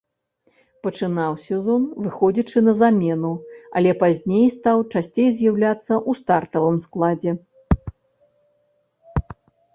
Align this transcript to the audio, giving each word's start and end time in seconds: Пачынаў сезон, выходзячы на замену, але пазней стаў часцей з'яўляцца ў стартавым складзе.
Пачынаў 0.85 1.33
сезон, 1.47 1.83
выходзячы 2.05 2.63
на 2.67 2.73
замену, 2.79 3.33
але 3.81 3.91
пазней 4.01 4.47
стаў 4.57 4.77
часцей 4.91 5.29
з'яўляцца 5.43 5.93
ў 6.09 6.23
стартавым 6.23 6.77
складзе. 6.89 7.37